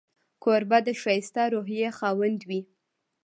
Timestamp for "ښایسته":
1.01-1.43